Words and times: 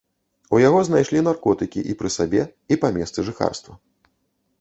У 0.55 0.59
яго 0.67 0.77
знайшлі 0.87 1.19
наркотыкі 1.27 1.83
і 1.93 1.95
пры 1.99 2.09
сабе, 2.15 2.41
і 2.77 2.79
па 2.85 2.91
месцы 2.97 3.19
жыхарства. 3.29 3.73